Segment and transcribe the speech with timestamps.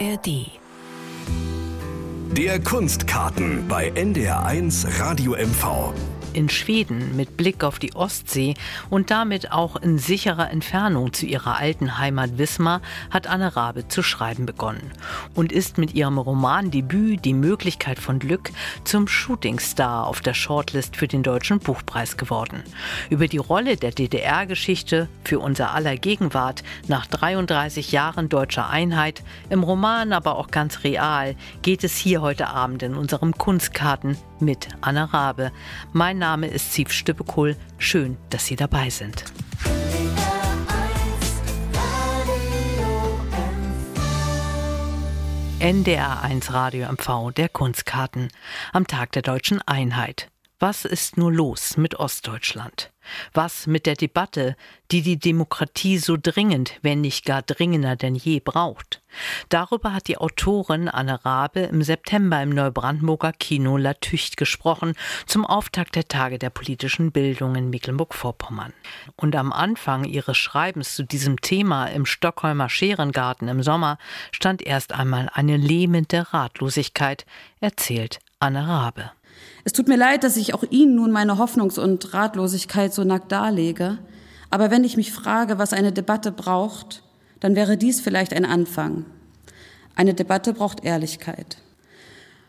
[0.00, 0.46] ARD.
[2.32, 5.92] Der Kunstkarten bei NDR1 Radio MV
[6.34, 8.54] in Schweden mit Blick auf die Ostsee
[8.90, 14.02] und damit auch in sicherer Entfernung zu ihrer alten Heimat Wismar hat Anne Rabe zu
[14.02, 14.92] schreiben begonnen
[15.34, 18.50] und ist mit ihrem Romandebüt Die Möglichkeit von Glück
[18.84, 22.62] zum Shootingstar auf der Shortlist für den Deutschen Buchpreis geworden.
[23.10, 29.62] Über die Rolle der DDR-Geschichte für unser aller Gegenwart nach 33 Jahren deutscher Einheit, im
[29.62, 35.04] Roman aber auch ganz real, geht es hier heute Abend in unserem Kunstkarten mit Anna
[35.04, 35.52] Rabe.
[35.92, 37.56] Mein Name ist Siv Stüppekohl.
[37.78, 39.24] Schön, dass Sie dabei sind.
[45.60, 48.28] NDR1 Radio MV der Kunstkarten
[48.72, 50.28] am Tag der deutschen Einheit.
[50.60, 52.92] Was ist nur los mit Ostdeutschland?
[53.32, 54.56] Was mit der Debatte,
[54.92, 59.02] die die Demokratie so dringend, wenn nicht gar dringender denn je braucht?
[59.48, 64.94] Darüber hat die Autorin Anne Rabe im September im Neubrandenburger Kino La Tücht gesprochen,
[65.26, 68.72] zum Auftakt der Tage der politischen Bildung in Mecklenburg-Vorpommern.
[69.16, 73.98] Und am Anfang ihres Schreibens zu diesem Thema im Stockholmer Scherengarten im Sommer
[74.30, 77.26] stand erst einmal eine lähmende Ratlosigkeit,
[77.60, 79.10] erzählt Anne Rabe.
[79.64, 83.32] Es tut mir leid, dass ich auch Ihnen nun meine Hoffnungs- und Ratlosigkeit so nackt
[83.32, 83.98] darlege.
[84.50, 87.02] Aber wenn ich mich frage, was eine Debatte braucht,
[87.40, 89.04] dann wäre dies vielleicht ein Anfang.
[89.96, 91.58] Eine Debatte braucht Ehrlichkeit.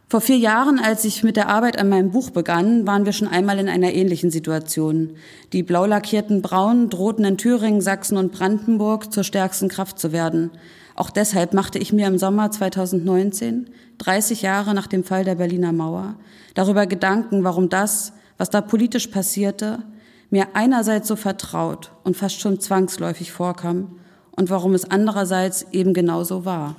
[0.08, 3.28] Vor vier Jahren, als ich mit der Arbeit an meinem Buch begann, waren wir schon
[3.28, 5.16] einmal in einer ähnlichen Situation.
[5.52, 10.52] Die blau lackierten Braun drohten in Thüringen, Sachsen und Brandenburg zur stärksten Kraft zu werden.
[10.96, 15.74] Auch deshalb machte ich mir im Sommer 2019, 30 Jahre nach dem Fall der Berliner
[15.74, 16.16] Mauer,
[16.54, 19.84] darüber Gedanken, warum das, was da politisch passierte,
[20.30, 24.00] mir einerseits so vertraut und fast schon zwangsläufig vorkam
[24.32, 26.78] und warum es andererseits eben genauso war.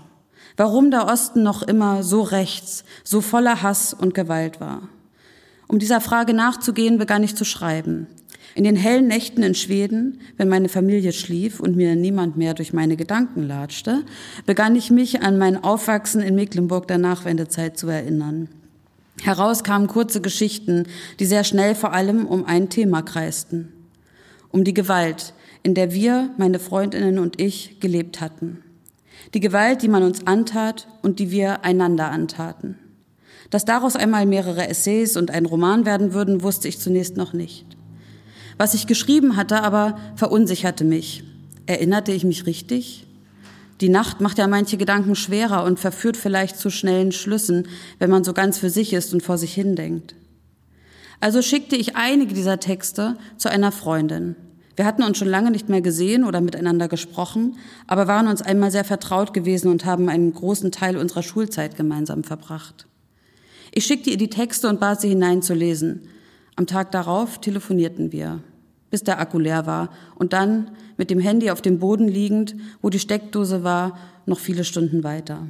[0.57, 4.89] Warum der Osten noch immer so rechts, so voller Hass und Gewalt war.
[5.69, 8.07] Um dieser Frage nachzugehen, begann ich zu schreiben.
[8.55, 12.73] In den hellen Nächten in Schweden, wenn meine Familie schlief und mir niemand mehr durch
[12.73, 14.05] meine Gedanken latschte,
[14.47, 18.49] begann ich mich an mein Aufwachsen in Mecklenburg der Nachwendezeit zu erinnern.
[19.23, 20.85] Heraus kamen kurze Geschichten,
[21.19, 23.73] die sehr schnell vor allem um ein Thema kreisten.
[24.51, 28.63] Um die Gewalt, in der wir, meine Freundinnen und ich, gelebt hatten.
[29.35, 32.79] Die Gewalt, die man uns antat und die wir einander antaten.
[33.51, 37.67] Dass daraus einmal mehrere Essays und ein Roman werden würden, wusste ich zunächst noch nicht.
[38.59, 41.25] Was ich geschrieben hatte, aber verunsicherte mich.
[41.67, 43.07] Erinnerte ich mich richtig?
[43.81, 47.69] Die Nacht macht ja manche Gedanken schwerer und verführt vielleicht zu schnellen Schlüssen,
[47.99, 50.15] wenn man so ganz für sich ist und vor sich hindenkt.
[51.21, 54.37] Also schickte ich einige dieser Texte zu einer Freundin.
[54.77, 57.57] Wir hatten uns schon lange nicht mehr gesehen oder miteinander gesprochen,
[57.87, 62.25] aber waren uns einmal sehr vertraut gewesen und haben einen großen Teil unserer Schulzeit gemeinsam
[62.25, 62.87] verbracht.
[63.73, 66.09] Ich schickte ihr die Texte und bat sie hineinzulesen.
[66.57, 68.41] Am Tag darauf telefonierten wir,
[68.91, 72.89] bis der Akku leer war und dann mit dem Handy auf dem Boden liegend, wo
[72.89, 75.49] die Steckdose war, noch viele Stunden weiter.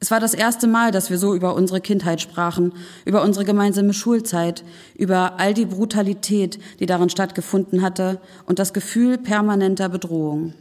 [0.00, 2.72] Es war das erste Mal, dass wir so über unsere Kindheit sprachen,
[3.04, 4.64] über unsere gemeinsame Schulzeit,
[4.96, 10.54] über all die Brutalität, die darin stattgefunden hatte und das Gefühl permanenter Bedrohung.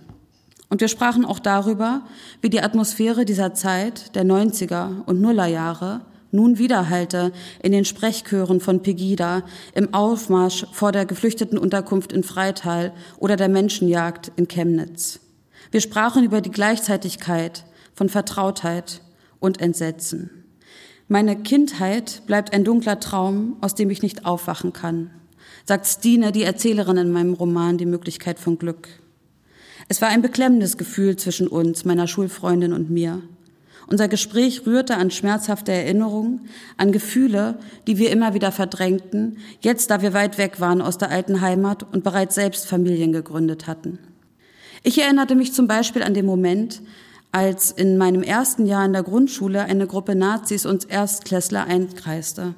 [0.69, 2.03] Und wir sprachen auch darüber,
[2.41, 7.31] wie die Atmosphäre dieser Zeit, der 90er und Nullerjahre, nun widerhallte
[7.61, 9.43] in den Sprechchören von Pegida,
[9.73, 15.19] im Aufmarsch vor der Geflüchtetenunterkunft in Freital oder der Menschenjagd in Chemnitz.
[15.71, 19.01] Wir sprachen über die Gleichzeitigkeit von Vertrautheit
[19.39, 20.29] und Entsetzen.
[21.07, 25.11] Meine Kindheit bleibt ein dunkler Traum, aus dem ich nicht aufwachen kann,
[25.65, 28.87] sagt Stine, die Erzählerin in meinem Roman Die Möglichkeit von Glück.
[29.89, 33.21] Es war ein beklemmendes Gefühl zwischen uns, meiner Schulfreundin und mir.
[33.91, 36.47] Unser Gespräch rührte an schmerzhafte Erinnerungen,
[36.77, 41.09] an Gefühle, die wir immer wieder verdrängten, jetzt da wir weit weg waren aus der
[41.09, 43.99] alten Heimat und bereits selbst Familien gegründet hatten.
[44.81, 46.81] Ich erinnerte mich zum Beispiel an den Moment,
[47.33, 52.55] als in meinem ersten Jahr in der Grundschule eine Gruppe Nazis uns Erstklässler einkreiste.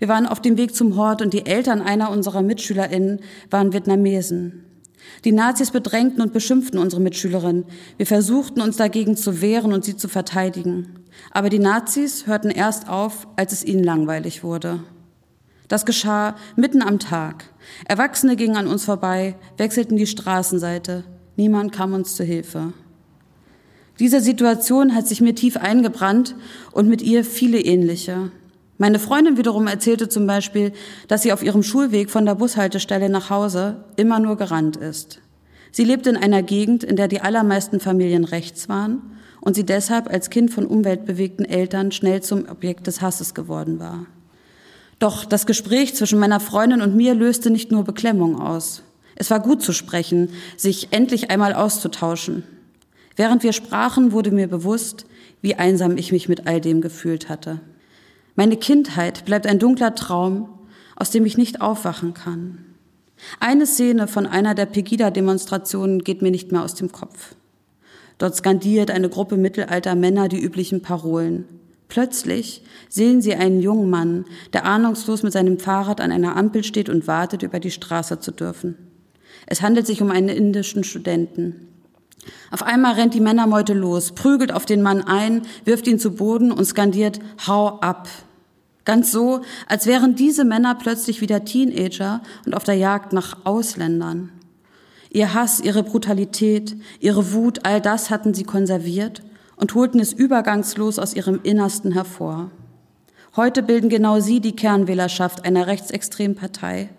[0.00, 4.64] Wir waren auf dem Weg zum Hort und die Eltern einer unserer MitschülerInnen waren Vietnamesen.
[5.24, 7.64] Die Nazis bedrängten und beschimpften unsere Mitschülerinnen.
[7.96, 11.04] Wir versuchten uns dagegen zu wehren und sie zu verteidigen.
[11.30, 14.80] Aber die Nazis hörten erst auf, als es ihnen langweilig wurde.
[15.68, 17.44] Das geschah mitten am Tag.
[17.86, 21.04] Erwachsene gingen an uns vorbei, wechselten die Straßenseite.
[21.36, 22.72] Niemand kam uns zu Hilfe.
[23.98, 26.34] Diese Situation hat sich mir tief eingebrannt
[26.72, 28.30] und mit ihr viele ähnliche.
[28.76, 30.72] Meine Freundin wiederum erzählte zum Beispiel,
[31.06, 35.20] dass sie auf ihrem Schulweg von der Bushaltestelle nach Hause immer nur gerannt ist.
[35.70, 39.02] Sie lebte in einer Gegend, in der die allermeisten Familien rechts waren
[39.40, 44.06] und sie deshalb als Kind von umweltbewegten Eltern schnell zum Objekt des Hasses geworden war.
[44.98, 48.82] Doch das Gespräch zwischen meiner Freundin und mir löste nicht nur Beklemmung aus.
[49.16, 52.42] Es war gut zu sprechen, sich endlich einmal auszutauschen.
[53.16, 55.06] Während wir sprachen, wurde mir bewusst,
[55.42, 57.60] wie einsam ich mich mit all dem gefühlt hatte.
[58.36, 60.48] Meine Kindheit bleibt ein dunkler Traum,
[60.96, 62.58] aus dem ich nicht aufwachen kann.
[63.40, 67.36] Eine Szene von einer der Pegida-Demonstrationen geht mir nicht mehr aus dem Kopf.
[68.18, 71.46] Dort skandiert eine Gruppe mittelalter Männer die üblichen Parolen.
[71.88, 76.88] Plötzlich sehen sie einen jungen Mann, der ahnungslos mit seinem Fahrrad an einer Ampel steht
[76.88, 78.76] und wartet, über die Straße zu dürfen.
[79.46, 81.68] Es handelt sich um einen indischen Studenten.
[82.50, 86.52] Auf einmal rennt die Männermeute los, prügelt auf den Mann ein, wirft ihn zu Boden
[86.52, 88.08] und skandiert Hau ab.
[88.84, 94.30] Ganz so, als wären diese Männer plötzlich wieder Teenager und auf der Jagd nach Ausländern.
[95.10, 99.22] Ihr Hass, ihre Brutalität, ihre Wut, all das hatten sie konserviert
[99.56, 102.50] und holten es übergangslos aus ihrem Innersten hervor.
[103.36, 106.90] Heute bilden genau sie die Kernwählerschaft einer rechtsextremen Partei,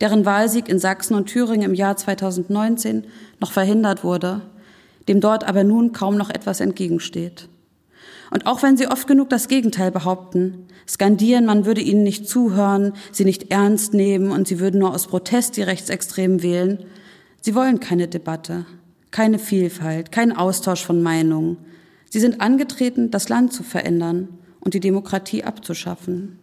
[0.00, 3.04] deren Wahlsieg in Sachsen und Thüringen im Jahr 2019
[3.40, 4.42] noch verhindert wurde,
[5.10, 7.48] dem dort aber nun kaum noch etwas entgegensteht.
[8.30, 12.92] Und auch wenn sie oft genug das Gegenteil behaupten, skandieren, man würde ihnen nicht zuhören,
[13.10, 16.84] sie nicht ernst nehmen und sie würden nur aus Protest die Rechtsextremen wählen,
[17.40, 18.66] sie wollen keine Debatte,
[19.10, 21.56] keine Vielfalt, keinen Austausch von Meinungen.
[22.08, 24.28] Sie sind angetreten, das Land zu verändern
[24.60, 26.38] und die Demokratie abzuschaffen.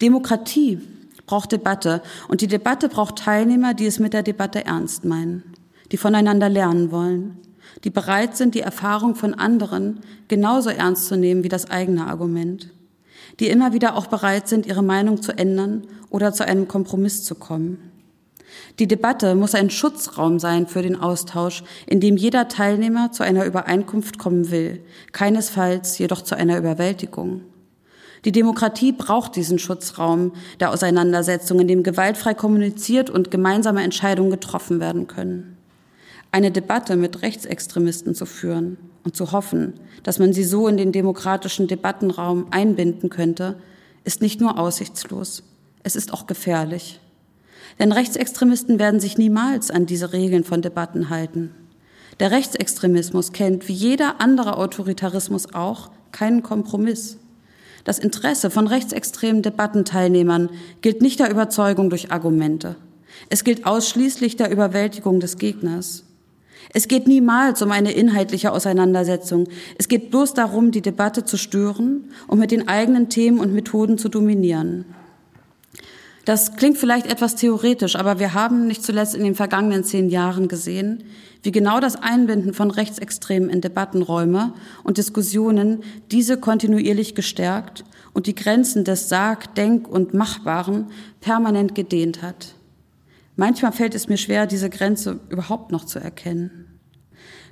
[0.00, 0.78] Demokratie
[1.26, 5.42] braucht Debatte und die Debatte braucht Teilnehmer, die es mit der Debatte ernst meinen,
[5.90, 7.38] die voneinander lernen wollen,
[7.84, 12.70] die bereit sind, die Erfahrung von anderen genauso ernst zu nehmen wie das eigene Argument,
[13.40, 17.34] die immer wieder auch bereit sind, ihre Meinung zu ändern oder zu einem Kompromiss zu
[17.34, 17.78] kommen.
[18.78, 23.44] Die Debatte muss ein Schutzraum sein für den Austausch, in dem jeder Teilnehmer zu einer
[23.44, 24.80] Übereinkunft kommen will,
[25.12, 27.42] keinesfalls jedoch zu einer Überwältigung.
[28.24, 34.80] Die Demokratie braucht diesen Schutzraum der Auseinandersetzung, in dem gewaltfrei kommuniziert und gemeinsame Entscheidungen getroffen
[34.80, 35.57] werden können.
[36.30, 40.92] Eine Debatte mit Rechtsextremisten zu führen und zu hoffen, dass man sie so in den
[40.92, 43.56] demokratischen Debattenraum einbinden könnte,
[44.04, 45.42] ist nicht nur aussichtslos,
[45.82, 47.00] es ist auch gefährlich.
[47.78, 51.50] Denn Rechtsextremisten werden sich niemals an diese Regeln von Debatten halten.
[52.20, 57.18] Der Rechtsextremismus kennt, wie jeder andere Autoritarismus auch, keinen Kompromiss.
[57.84, 60.50] Das Interesse von rechtsextremen Debattenteilnehmern
[60.82, 62.76] gilt nicht der Überzeugung durch Argumente.
[63.30, 66.04] Es gilt ausschließlich der Überwältigung des Gegners.
[66.72, 69.48] Es geht niemals um eine inhaltliche Auseinandersetzung.
[69.78, 73.98] Es geht bloß darum, die Debatte zu stören und mit den eigenen Themen und Methoden
[73.98, 74.84] zu dominieren.
[76.28, 80.46] Das klingt vielleicht etwas theoretisch, aber wir haben nicht zuletzt in den vergangenen zehn Jahren
[80.46, 81.04] gesehen,
[81.42, 84.52] wie genau das Einbinden von Rechtsextremen in Debattenräume
[84.84, 87.82] und Diskussionen diese kontinuierlich gestärkt
[88.12, 90.88] und die Grenzen des Sag-, Denk- und Machbaren
[91.22, 92.57] permanent gedehnt hat.
[93.40, 96.80] Manchmal fällt es mir schwer, diese Grenze überhaupt noch zu erkennen.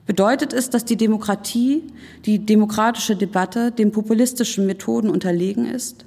[0.04, 1.84] Bedeutet es, dass die Demokratie,
[2.24, 6.04] die demokratische Debatte den populistischen Methoden unterlegen ist?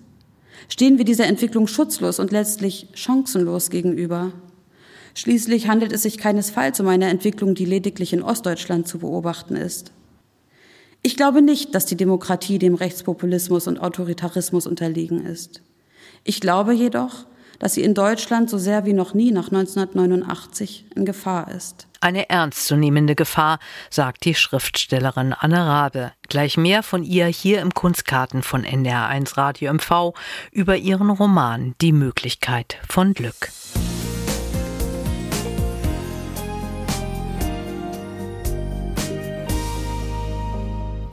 [0.68, 4.34] Stehen wir dieser Entwicklung schutzlos und letztlich chancenlos gegenüber?
[5.16, 9.94] Schließlich handelt es sich keinesfalls um eine Entwicklung, die lediglich in Ostdeutschland zu beobachten ist.
[11.04, 15.62] Ich glaube nicht, dass die Demokratie dem Rechtspopulismus und Autoritarismus unterlegen ist.
[16.26, 17.28] Ich glaube jedoch,
[17.60, 21.88] dass sie in Deutschland so sehr wie noch nie nach 1989 in Gefahr ist.
[22.02, 26.14] Eine ernstzunehmende Gefahr, sagt die Schriftstellerin Anne Rabe.
[26.30, 30.14] Gleich mehr von ihr hier im Kunstkarten von NDR1 Radio MV
[30.52, 33.50] über ihren Roman Die Möglichkeit von Glück.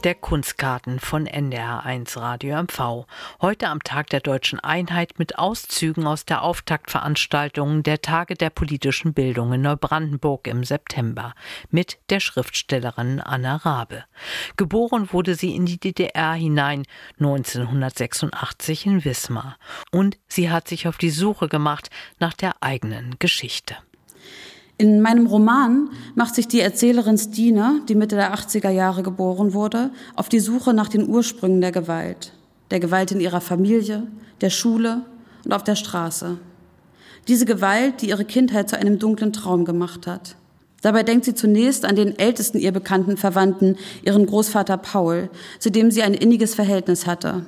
[0.06, 3.06] Der Kunstkarten von NDR1 Radio MV.
[3.40, 9.14] Heute am Tag der deutschen Einheit mit Auszügen aus der Auftaktveranstaltung der Tage der politischen
[9.14, 11.34] Bildung in Neubrandenburg im September
[11.72, 14.04] mit der Schriftstellerin Anna Rabe.
[14.56, 16.84] Geboren wurde sie in die DDR hinein
[17.18, 19.58] 1986 in Wismar
[19.90, 23.76] und sie hat sich auf die Suche gemacht nach der eigenen Geschichte.
[24.78, 29.90] In meinem Roman macht sich die Erzählerin Stine, die Mitte der 80er Jahre geboren wurde,
[30.14, 32.35] auf die Suche nach den Ursprüngen der Gewalt.
[32.71, 34.06] Der Gewalt in ihrer Familie,
[34.42, 35.06] der Schule
[35.47, 36.37] und auf der Straße.
[37.26, 40.37] Diese Gewalt, die ihre Kindheit zu einem dunklen Traum gemacht hat.
[40.83, 45.90] Dabei denkt sie zunächst an den ältesten ihr bekannten Verwandten, ihren Großvater Paul, zu dem
[45.90, 47.47] sie ein inniges Verhältnis hatte.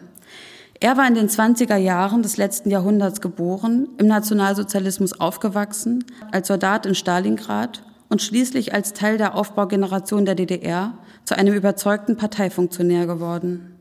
[0.80, 6.86] Er war in den 20er Jahren des letzten Jahrhunderts geboren, im Nationalsozialismus aufgewachsen, als Soldat
[6.86, 13.74] in Stalingrad und schließlich als Teil der Aufbaugeneration der DDR zu einem überzeugten Parteifunktionär geworden.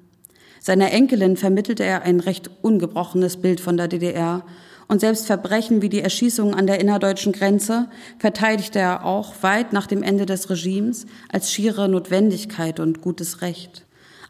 [0.60, 4.44] Seiner Enkelin vermittelte er ein recht ungebrochenes Bild von der DDR
[4.88, 9.86] und selbst Verbrechen wie die Erschießung an der innerdeutschen Grenze verteidigte er auch weit nach
[9.86, 13.87] dem Ende des Regimes als schiere Notwendigkeit und gutes Recht.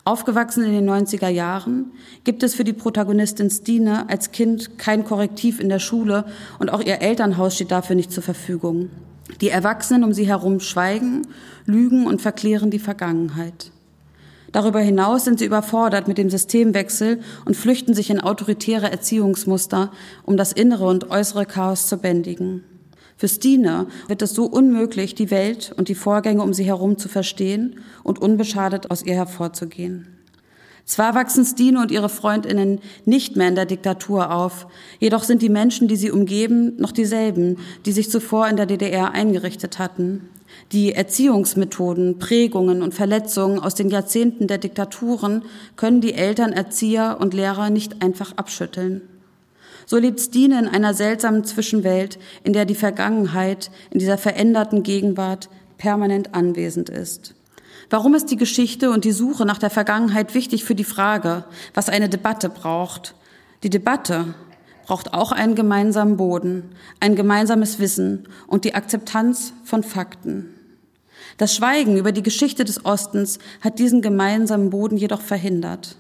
[0.08, 1.92] Aufgewachsen in den 90er Jahren
[2.24, 6.24] gibt es für die Protagonistin Stine als Kind kein Korrektiv in der Schule
[6.60, 8.90] und auch ihr Elternhaus steht dafür nicht zur Verfügung.
[9.42, 11.28] Die Erwachsenen um sie herum schweigen,
[11.66, 13.74] lügen und verklären die Vergangenheit.
[14.54, 19.92] Darüber hinaus sind sie überfordert mit dem Systemwechsel und flüchten sich in autoritäre Erziehungsmuster,
[20.24, 22.64] um das innere und äußere Chaos zu bändigen.
[23.18, 27.10] Für Stine wird es so unmöglich, die Welt und die Vorgänge um sie herum zu
[27.10, 30.08] verstehen und unbeschadet aus ihr hervorzugehen.
[30.86, 34.68] Zwar wachsen Stine und ihre Freundinnen nicht mehr in der Diktatur auf,
[35.00, 39.12] jedoch sind die Menschen, die sie umgeben, noch dieselben, die sich zuvor in der DDR
[39.12, 40.30] eingerichtet hatten.
[40.72, 45.44] Die Erziehungsmethoden, Prägungen und Verletzungen aus den Jahrzehnten der Diktaturen
[45.76, 49.02] können die Eltern, Erzieher und Lehrer nicht einfach abschütteln.
[49.88, 55.50] So lebt Stine in einer seltsamen Zwischenwelt, in der die Vergangenheit in dieser veränderten Gegenwart
[55.78, 57.34] permanent anwesend ist.
[57.90, 61.88] Warum ist die Geschichte und die Suche nach der Vergangenheit wichtig für die Frage, was
[61.88, 63.16] eine Debatte braucht?
[63.64, 64.36] Die Debatte
[64.86, 70.54] braucht auch einen gemeinsamen Boden, ein gemeinsames Wissen und die Akzeptanz von Fakten.
[71.38, 75.96] Das Schweigen über die Geschichte des Ostens hat diesen gemeinsamen Boden jedoch verhindert.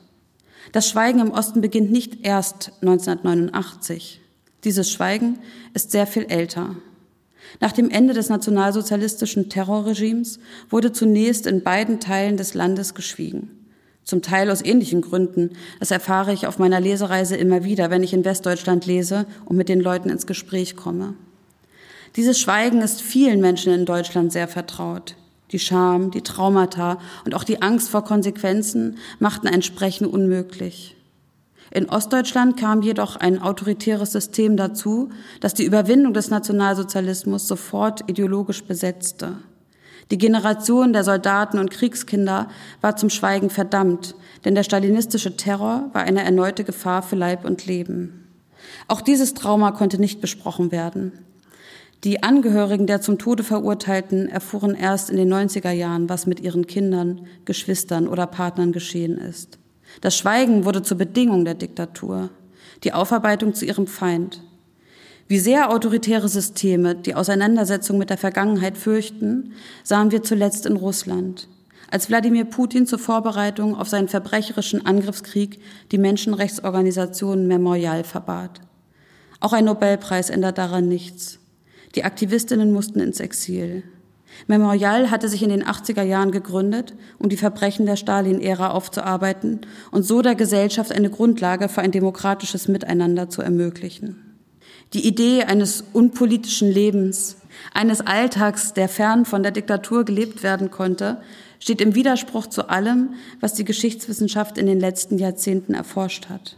[0.71, 4.21] Das Schweigen im Osten beginnt nicht erst 1989.
[4.63, 5.39] Dieses Schweigen
[5.73, 6.75] ist sehr viel älter.
[7.59, 13.51] Nach dem Ende des nationalsozialistischen Terrorregimes wurde zunächst in beiden Teilen des Landes geschwiegen.
[14.03, 15.51] Zum Teil aus ähnlichen Gründen.
[15.79, 19.69] Das erfahre ich auf meiner Lesereise immer wieder, wenn ich in Westdeutschland lese und mit
[19.69, 21.15] den Leuten ins Gespräch komme.
[22.15, 25.15] Dieses Schweigen ist vielen Menschen in Deutschland sehr vertraut.
[25.51, 30.95] Die Scham, die Traumata und auch die Angst vor Konsequenzen machten ein Sprechen unmöglich.
[31.71, 35.09] In Ostdeutschland kam jedoch ein autoritäres System dazu,
[35.41, 39.37] das die Überwindung des Nationalsozialismus sofort ideologisch besetzte.
[40.11, 42.47] Die Generation der Soldaten und Kriegskinder
[42.79, 47.65] war zum Schweigen verdammt, denn der stalinistische Terror war eine erneute Gefahr für Leib und
[47.65, 48.27] Leben.
[48.87, 51.11] Auch dieses Trauma konnte nicht besprochen werden.
[52.07, 56.65] Die Angehörigen der zum Tode Verurteilten erfuhren erst in den 90er Jahren, was mit ihren
[56.65, 59.59] Kindern, Geschwistern oder Partnern geschehen ist.
[59.99, 62.29] Das Schweigen wurde zur Bedingung der Diktatur,
[62.85, 64.41] die Aufarbeitung zu ihrem Feind.
[65.27, 69.51] Wie sehr autoritäre Systeme die Auseinandersetzung mit der Vergangenheit fürchten,
[69.83, 71.49] sahen wir zuletzt in Russland,
[71.91, 75.59] als Wladimir Putin zur Vorbereitung auf seinen verbrecherischen Angriffskrieg
[75.91, 78.61] die Menschenrechtsorganisation Memorial verbat.
[79.41, 81.39] Auch ein Nobelpreis ändert daran nichts.
[81.95, 83.83] Die Aktivistinnen mussten ins Exil.
[84.45, 90.03] Memorial hatte sich in den 80er Jahren gegründet, um die Verbrechen der Stalin-Ära aufzuarbeiten und
[90.03, 94.23] so der Gesellschaft eine Grundlage für ein demokratisches Miteinander zu ermöglichen.
[94.93, 97.37] Die Idee eines unpolitischen Lebens,
[97.73, 101.17] eines Alltags, der fern von der Diktatur gelebt werden konnte,
[101.59, 106.55] steht im Widerspruch zu allem, was die Geschichtswissenschaft in den letzten Jahrzehnten erforscht hat.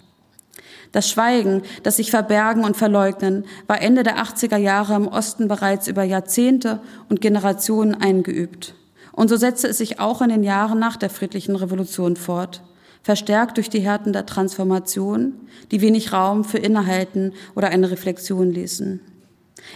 [0.91, 5.87] Das Schweigen, das sich verbergen und verleugnen, war Ende der 80er Jahre im Osten bereits
[5.87, 6.79] über Jahrzehnte
[7.09, 8.75] und Generationen eingeübt.
[9.11, 12.61] Und so setzte es sich auch in den Jahren nach der friedlichen Revolution fort
[13.01, 15.33] verstärkt durch die Härten der Transformation,
[15.71, 19.01] die wenig Raum für Innehalten oder eine Reflexion ließen.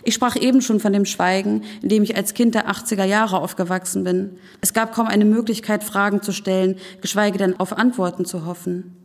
[0.04, 3.40] Ich sprach eben schon von dem Schweigen, in dem ich als Kind der 80er Jahre
[3.40, 4.38] aufgewachsen bin.
[4.62, 9.03] Es gab kaum eine Möglichkeit, Fragen zu stellen, geschweige denn auf Antworten zu hoffen.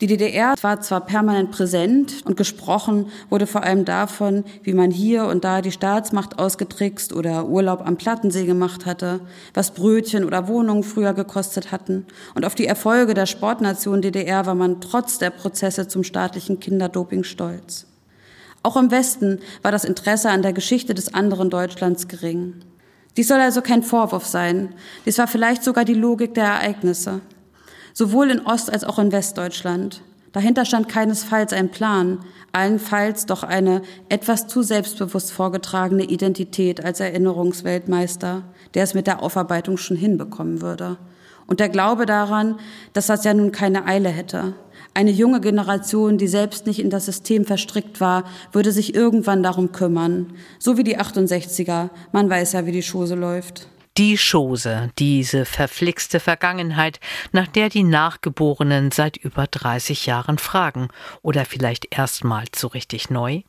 [0.00, 5.24] Die DDR war zwar permanent präsent und gesprochen wurde vor allem davon, wie man hier
[5.24, 9.18] und da die Staatsmacht ausgetrickst oder Urlaub am Plattensee gemacht hatte,
[9.54, 12.06] was Brötchen oder Wohnungen früher gekostet hatten.
[12.36, 17.24] Und auf die Erfolge der Sportnation DDR war man trotz der Prozesse zum staatlichen Kinderdoping
[17.24, 17.86] stolz.
[18.62, 22.54] Auch im Westen war das Interesse an der Geschichte des anderen Deutschlands gering.
[23.16, 24.74] Dies soll also kein Vorwurf sein.
[25.06, 27.20] Dies war vielleicht sogar die Logik der Ereignisse
[27.98, 30.02] sowohl in Ost- als auch in Westdeutschland.
[30.30, 32.20] Dahinter stand keinesfalls ein Plan,
[32.52, 39.78] allenfalls doch eine etwas zu selbstbewusst vorgetragene Identität als Erinnerungsweltmeister, der es mit der Aufarbeitung
[39.78, 40.96] schon hinbekommen würde.
[41.48, 42.60] Und der Glaube daran,
[42.92, 44.54] dass das ja nun keine Eile hätte.
[44.94, 49.72] Eine junge Generation, die selbst nicht in das System verstrickt war, würde sich irgendwann darum
[49.72, 50.34] kümmern.
[50.60, 51.90] So wie die 68er.
[52.12, 53.66] Man weiß ja, wie die Chose läuft.
[53.98, 57.00] Die Chose, diese verflixte Vergangenheit,
[57.32, 60.86] nach der die Nachgeborenen seit über 30 Jahren fragen.
[61.22, 63.42] Oder vielleicht erstmals so richtig neu?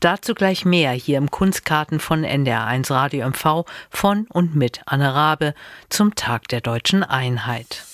[0.00, 5.54] Dazu gleich mehr hier im Kunstkarten von NDR1 Radio MV von und mit Anne Rabe
[5.88, 7.84] zum Tag der deutschen Einheit.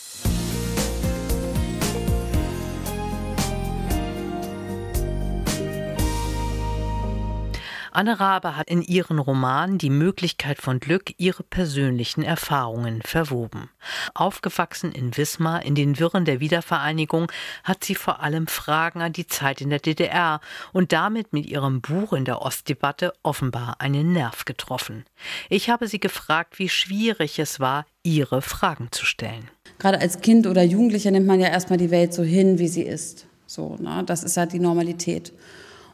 [7.98, 13.70] Anne Rabe hat in ihren Romanen die Möglichkeit von Glück ihre persönlichen Erfahrungen verwoben.
[14.14, 17.32] Aufgewachsen in Wismar in den Wirren der Wiedervereinigung
[17.64, 20.40] hat sie vor allem Fragen an die Zeit in der DDR
[20.72, 25.04] und damit mit ihrem Buch in der Ostdebatte offenbar einen Nerv getroffen.
[25.48, 29.50] Ich habe sie gefragt, wie schwierig es war, ihre Fragen zu stellen.
[29.80, 32.82] Gerade als Kind oder Jugendlicher nimmt man ja erstmal die Welt so hin, wie sie
[32.82, 33.26] ist.
[33.48, 34.04] So, ne?
[34.06, 35.32] Das ist halt die Normalität.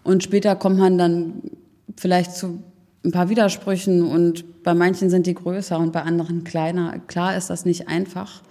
[0.03, 1.41] Und später kommt man dann
[1.97, 2.63] vielleicht zu
[3.05, 6.99] ein paar Widersprüchen und bei manchen sind die größer und bei anderen kleiner.
[7.07, 8.43] Klar ist das nicht einfach,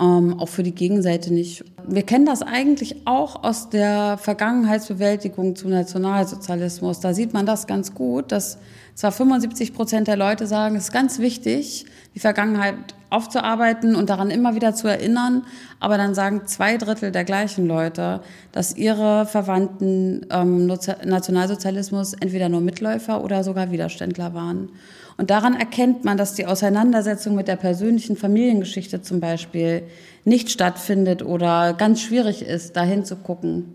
[0.00, 1.64] ähm, auch für die Gegenseite nicht.
[1.86, 7.00] Wir kennen das eigentlich auch aus der Vergangenheitsbewältigung zum Nationalsozialismus.
[7.00, 8.58] Da sieht man das ganz gut, dass
[8.94, 12.74] zwar 75 Prozent der Leute sagen, es ist ganz wichtig, die Vergangenheit
[13.10, 15.44] aufzuarbeiten und daran immer wieder zu erinnern.
[15.80, 18.20] Aber dann sagen zwei Drittel der gleichen Leute,
[18.52, 24.70] dass ihre Verwandten ähm, Nationalsozialismus entweder nur Mitläufer oder sogar Widerständler waren.
[25.20, 29.82] Und daran erkennt man, dass die Auseinandersetzung mit der persönlichen Familiengeschichte zum Beispiel
[30.24, 33.66] nicht stattfindet oder ganz schwierig ist, dahin zu gucken.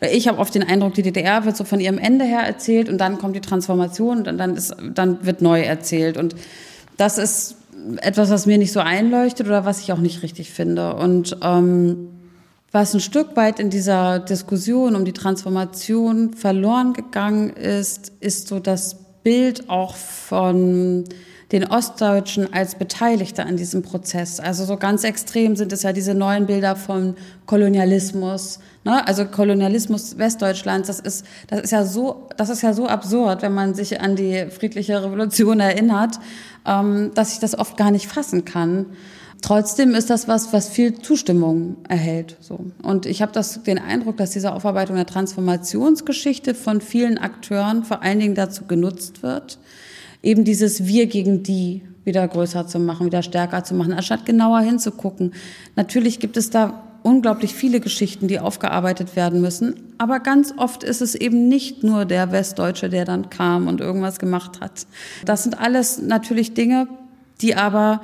[0.00, 2.88] Weil ich habe oft den Eindruck, die DDR wird so von ihrem Ende her erzählt
[2.88, 6.16] und dann kommt die Transformation und dann, ist, dann wird neu erzählt.
[6.16, 6.36] Und
[6.96, 7.56] das ist
[8.00, 10.94] etwas, was mir nicht so einleuchtet oder was ich auch nicht richtig finde.
[10.94, 12.08] Und ähm,
[12.72, 18.58] was ein Stück weit in dieser Diskussion um die Transformation verloren gegangen ist, ist so
[18.58, 21.04] das Bild auch von
[21.50, 24.38] den Ostdeutschen als Beteiligte an diesem Prozess.
[24.38, 27.16] Also so ganz extrem sind es ja diese neuen Bilder von
[27.46, 28.60] Kolonialismus.
[28.84, 29.06] Ne?
[29.06, 33.54] Also Kolonialismus Westdeutschlands, das ist, das ist ja so, das ist ja so absurd, wenn
[33.54, 36.20] man sich an die friedliche Revolution erinnert,
[36.66, 38.86] ähm, dass ich das oft gar nicht fassen kann.
[39.40, 42.36] Trotzdem ist das was, was viel Zustimmung erhält.
[42.40, 42.60] So.
[42.82, 43.32] Und ich habe
[43.66, 49.22] den Eindruck, dass diese Aufarbeitung der Transformationsgeschichte von vielen Akteuren vor allen Dingen dazu genutzt
[49.22, 49.58] wird,
[50.22, 54.60] eben dieses Wir gegen die wieder größer zu machen, wieder stärker zu machen, anstatt genauer
[54.60, 55.34] hinzugucken.
[55.76, 59.94] Natürlich gibt es da unglaublich viele Geschichten, die aufgearbeitet werden müssen.
[59.98, 64.18] Aber ganz oft ist es eben nicht nur der Westdeutsche, der dann kam und irgendwas
[64.18, 64.86] gemacht hat.
[65.24, 66.88] Das sind alles natürlich Dinge,
[67.42, 68.00] die aber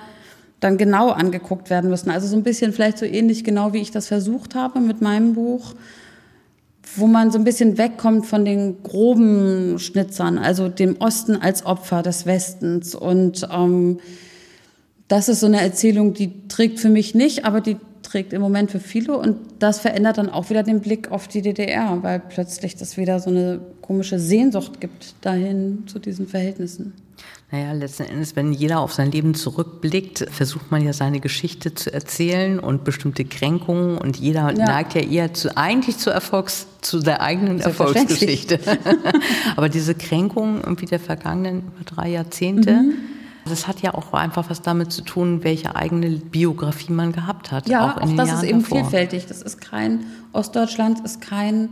[0.60, 2.10] dann genau angeguckt werden müssen.
[2.10, 5.34] Also so ein bisschen vielleicht so ähnlich genau, wie ich das versucht habe mit meinem
[5.34, 5.74] Buch
[6.96, 12.02] wo man so ein bisschen wegkommt von den groben Schnitzern, also dem Osten als Opfer
[12.02, 12.94] des Westens.
[12.94, 14.00] Und ähm,
[15.08, 17.76] das ist so eine Erzählung, die trägt für mich nicht, aber die
[18.10, 19.16] trägt im Moment für viele.
[19.16, 23.20] Und das verändert dann auch wieder den Blick auf die DDR, weil plötzlich das wieder
[23.20, 26.94] so eine komische Sehnsucht gibt dahin zu diesen Verhältnissen.
[27.52, 31.92] Naja, letzten Endes, wenn jeder auf sein Leben zurückblickt, versucht man ja seine Geschichte zu
[31.92, 34.66] erzählen und bestimmte Kränkungen und jeder ja.
[34.66, 38.60] neigt ja eher zu, eigentlich zu Erfolgs, zu der eigenen Erfolgsgeschichte.
[39.56, 42.94] Aber diese Kränkungen irgendwie der vergangenen drei Jahrzehnte, mhm.
[43.44, 47.68] Das hat ja auch einfach was damit zu tun, welche eigene Biografie man gehabt hat.
[47.68, 48.78] Ja, auch, auch das Jahren ist eben davor.
[48.80, 49.26] vielfältig.
[49.26, 51.70] Das ist kein, Ostdeutschland ist kein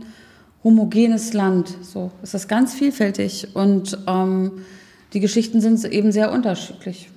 [0.63, 1.75] homogenes Land.
[1.81, 4.51] So, es ist ganz vielfältig und, ähm,
[5.13, 7.09] die Geschichten sind eben sehr unterschiedlich.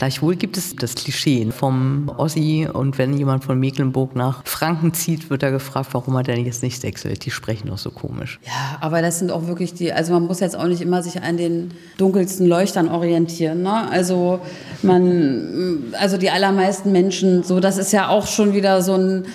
[0.00, 5.28] Gleichwohl gibt es das Klischee vom Ossi und wenn jemand von Mecklenburg nach Franken zieht,
[5.28, 7.26] wird er gefragt, warum er denn jetzt nicht wechselt.
[7.26, 8.40] Die sprechen doch so komisch.
[8.46, 11.22] Ja, aber das sind auch wirklich die, also man muss jetzt auch nicht immer sich
[11.22, 13.60] an den dunkelsten Leuchtern orientieren.
[13.60, 13.90] Ne?
[13.90, 14.40] Also
[14.82, 19.26] man, also die allermeisten Menschen, so das ist ja auch schon wieder so ein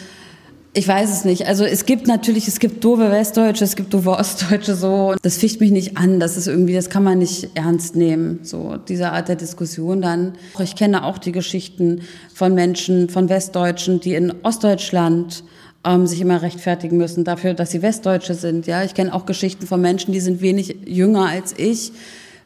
[0.78, 1.48] ich weiß es nicht.
[1.48, 5.16] Also es gibt natürlich, es gibt doofe Westdeutsche, es gibt doofe Ostdeutsche so.
[5.22, 6.20] Das ficht mich nicht an.
[6.20, 8.40] Das ist irgendwie, das kann man nicht ernst nehmen.
[8.44, 10.34] So diese Art der Diskussion dann.
[10.62, 12.02] Ich kenne auch die Geschichten
[12.34, 15.46] von Menschen, von Westdeutschen, die in Ostdeutschland
[15.86, 18.68] ähm, sich immer rechtfertigen müssen dafür, dass sie Westdeutsche sind.
[18.68, 21.94] Ja, ich kenne auch Geschichten von Menschen, die sind wenig jünger als ich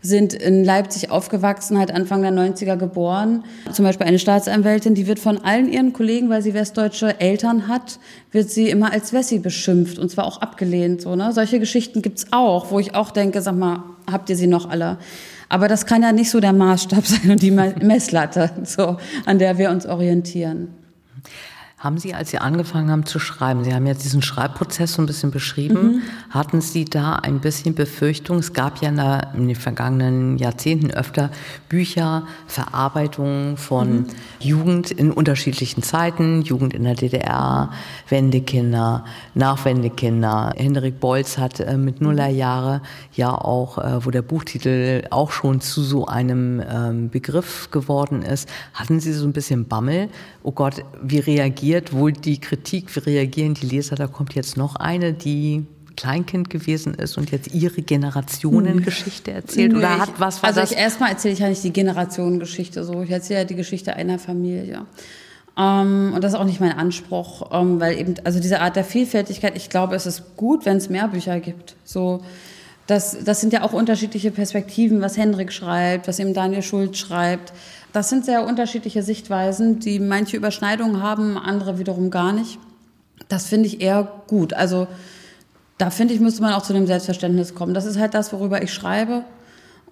[0.02, 3.44] sind in Leipzig aufgewachsen, halt Anfang der 90er geboren.
[3.72, 8.00] Zum Beispiel eine Staatsanwältin, die wird von allen ihren Kollegen, weil sie westdeutsche Eltern hat,
[8.32, 11.02] wird sie immer als Wessi beschimpft und zwar auch abgelehnt.
[11.02, 11.34] So, ne?
[11.34, 14.98] Solche Geschichten gibt's auch, wo ich auch denke, sag mal, habt ihr sie noch alle?
[15.50, 19.58] Aber das kann ja nicht so der Maßstab sein und die Messlatte, so, an der
[19.58, 20.79] wir uns orientieren.
[21.80, 25.06] Haben Sie, als Sie angefangen haben zu schreiben, Sie haben jetzt diesen Schreibprozess so ein
[25.06, 26.02] bisschen beschrieben, mhm.
[26.30, 28.40] hatten Sie da ein bisschen Befürchtung?
[28.40, 31.32] Es gab ja in, der, in den vergangenen Jahrzehnten öfter
[31.70, 34.06] Bücher, Verarbeitungen von mhm.
[34.42, 37.72] Jugend in unterschiedlichen Zeiten, Jugend in der DDR,
[38.10, 40.52] Wendekinder, Nachwendekinder.
[40.58, 42.82] Hendrik Bolz hat äh, mit Nullerjahre
[43.14, 48.50] ja auch, äh, wo der Buchtitel auch schon zu so einem ähm, Begriff geworden ist,
[48.74, 50.10] hatten Sie so ein bisschen Bammel?
[50.44, 53.96] Oh Gott, wie reagieren reagiert wohl die Kritik, wie reagieren die Leser?
[53.96, 60.00] Da kommt jetzt noch eine, die Kleinkind gewesen ist und jetzt ihre Generationengeschichte erzählt oder
[60.00, 63.46] hat was Also ich erstmal erzähle ich ja nicht die Generationengeschichte so, ich erzähle ja
[63.46, 64.86] die Geschichte einer Familie.
[65.58, 68.86] Ähm, und das ist auch nicht mein Anspruch, ähm, weil eben, also diese Art der
[68.86, 71.76] Vielfältigkeit, ich glaube, es ist gut, wenn es mehr Bücher gibt.
[71.84, 72.22] So,
[72.88, 77.54] das, das sind ja auch unterschiedliche Perspektiven, was Hendrik schreibt, was eben Daniel Schulz schreibt.
[77.92, 82.60] Das sind sehr unterschiedliche Sichtweisen, die manche Überschneidungen haben, andere wiederum gar nicht.
[83.28, 84.54] Das finde ich eher gut.
[84.54, 84.88] Also
[85.78, 87.74] da finde ich, müsste man auch zu dem Selbstverständnis kommen.
[87.74, 89.24] Das ist halt das, worüber ich schreibe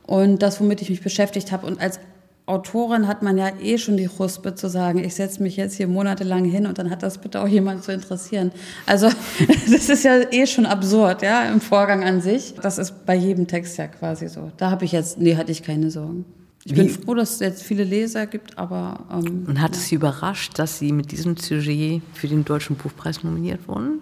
[0.06, 1.66] und das, womit ich mich beschäftigt habe.
[1.66, 2.00] Und als
[2.46, 5.88] Autorin hat man ja eh schon die Huspe zu sagen, ich setze mich jetzt hier
[5.88, 8.52] monatelang hin und dann hat das bitte auch jemand zu interessieren.
[8.86, 9.10] Also
[9.72, 12.54] das ist ja eh schon absurd, ja, im Vorgang an sich.
[12.62, 14.52] Das ist bei jedem Text ja quasi so.
[14.58, 16.26] Da habe ich jetzt, nee, hatte ich keine Sorgen.
[16.68, 19.00] Ich bin froh, dass es jetzt viele Leser gibt, aber.
[19.10, 19.80] Ähm, Und hat ja.
[19.80, 24.02] es Sie überrascht, dass Sie mit diesem Sujet für den Deutschen Buchpreis nominiert wurden?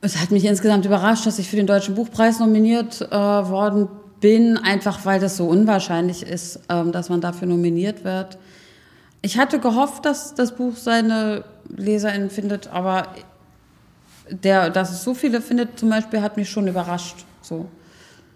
[0.00, 3.88] Es hat mich insgesamt überrascht, dass ich für den Deutschen Buchpreis nominiert äh, worden
[4.20, 8.38] bin, einfach weil das so unwahrscheinlich ist, ähm, dass man dafür nominiert wird.
[9.20, 11.42] Ich hatte gehofft, dass das Buch seine
[11.76, 13.08] LeserInnen findet, aber
[14.30, 17.24] der, dass es so viele findet, zum Beispiel, hat mich schon überrascht.
[17.42, 17.66] So.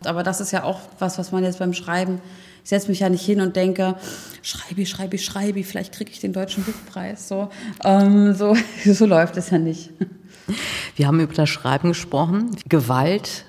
[0.04, 2.20] Aber das ist ja auch was, was man jetzt beim Schreiben
[2.62, 3.96] ich setze mich ja nicht hin und denke,
[4.42, 7.28] schreibe, schreibe, schreibe, vielleicht kriege ich den deutschen Buchpreis.
[7.28, 7.48] So,
[7.84, 9.90] ähm, so, so läuft es ja nicht.
[10.96, 12.56] Wir haben über das Schreiben gesprochen.
[12.68, 13.44] Gewalt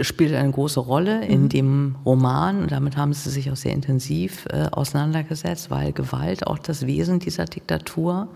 [0.00, 1.48] spielt eine große Rolle in mhm.
[1.48, 6.58] dem Roman und damit haben Sie sich auch sehr intensiv äh, auseinandergesetzt, weil Gewalt auch
[6.58, 8.28] das Wesen dieser Diktatur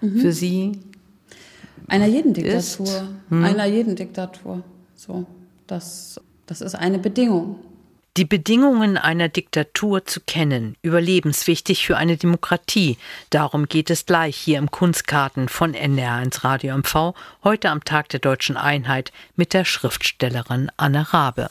[0.00, 0.20] mhm.
[0.20, 0.80] für Sie
[1.88, 3.44] einer jeden Diktatur, hm?
[3.44, 4.62] einer jeden Diktatur.
[4.96, 5.26] So,
[5.66, 7.56] das, das ist eine Bedingung.
[8.18, 12.98] Die Bedingungen einer Diktatur zu kennen, überlebenswichtig für eine Demokratie.
[13.30, 18.20] Darum geht es gleich hier im Kunstkarten von NDR1 Radio MV, heute am Tag der
[18.20, 21.48] deutschen Einheit mit der Schriftstellerin Anne Rabe.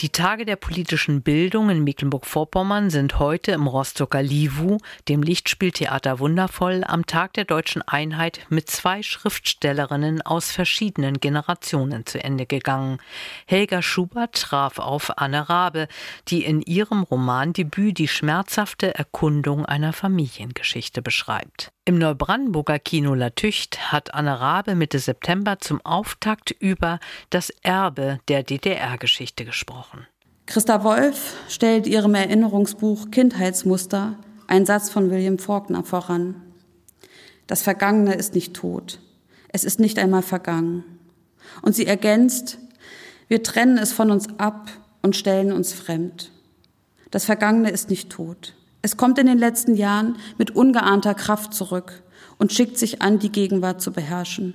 [0.00, 4.78] Die Tage der politischen Bildung in Mecklenburg-Vorpommern sind heute im Rostocker Livu,
[5.10, 12.24] dem Lichtspieltheater Wundervoll, am Tag der deutschen Einheit mit zwei Schriftstellerinnen aus verschiedenen Generationen zu
[12.24, 12.96] Ende gegangen.
[13.44, 15.86] Helga Schubert traf auf Anne Rabe,
[16.28, 21.72] die in ihrem Romandebüt die schmerzhafte Erkundung einer Familiengeschichte beschreibt.
[21.86, 28.20] Im Neubrandenburger Kino La Tücht hat Anne Rabe Mitte September zum Auftakt über das Erbe
[28.28, 30.06] der DDR-Geschichte gesprochen.
[30.44, 36.42] Christa Wolf stellt ihrem Erinnerungsbuch Kindheitsmuster einen Satz von William Faulkner voran.
[37.46, 39.00] Das Vergangene ist nicht tot.
[39.48, 40.84] Es ist nicht einmal vergangen.
[41.62, 42.58] Und sie ergänzt,
[43.26, 46.30] wir trennen es von uns ab und stellen uns fremd.
[47.10, 48.54] Das Vergangene ist nicht tot.
[48.82, 52.02] Es kommt in den letzten Jahren mit ungeahnter Kraft zurück
[52.38, 54.54] und schickt sich an, die Gegenwart zu beherrschen.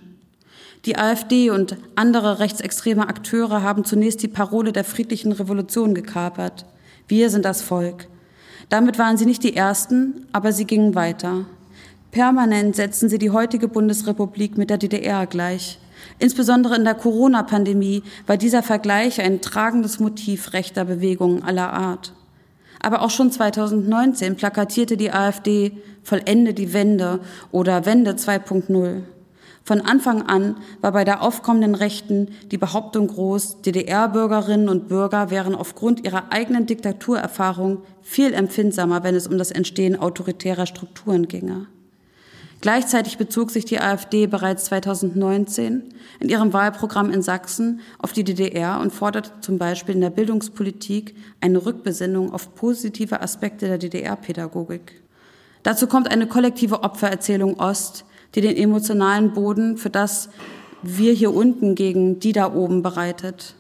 [0.85, 6.65] Die AfD und andere rechtsextreme Akteure haben zunächst die Parole der friedlichen Revolution gekapert.
[7.07, 8.07] Wir sind das Volk.
[8.69, 11.45] Damit waren sie nicht die Ersten, aber sie gingen weiter.
[12.11, 15.79] Permanent setzen sie die heutige Bundesrepublik mit der DDR gleich.
[16.17, 22.13] Insbesondere in der Corona-Pandemie war dieser Vergleich ein tragendes Motiv rechter Bewegungen aller Art.
[22.86, 25.71] Aber auch schon 2019 plakatierte die AfD
[26.04, 27.19] Vollende die Wende
[27.52, 29.02] oder Wende 2.0.
[29.63, 35.56] Von Anfang an war bei der aufkommenden Rechten die Behauptung groß, DDR-Bürgerinnen und Bürger wären
[35.56, 41.65] aufgrund ihrer eigenen Diktaturerfahrung viel empfindsamer, wenn es um das Entstehen autoritärer Strukturen ginge.
[42.62, 45.84] Gleichzeitig bezog sich die AfD bereits 2019
[46.20, 51.15] in ihrem Wahlprogramm in Sachsen auf die DDR und forderte zum Beispiel in der Bildungspolitik
[51.41, 55.04] eine Rückbesinnung auf positive Aspekte der DDR-Pädagogik.
[55.63, 60.30] Dazu kommt eine kollektive Opfererzählung Ost, die den emotionalen Boden für das
[60.82, 63.56] Wir hier unten gegen die da oben bereitet.